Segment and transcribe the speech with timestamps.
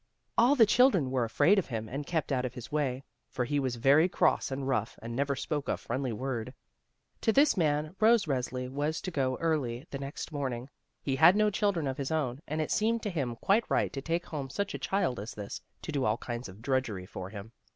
[0.35, 3.59] All the children were afraid of him and kept out of his way, for he
[3.59, 6.55] was very cross and rough, and never spoke a friendly word.
[7.21, 10.71] To this man Rose Resli was to go early the next morning.
[11.03, 14.01] He had no children of his own, and it seemed to him quite right to
[14.01, 17.51] take home such a child as this, to do all kinds of drudgery for him.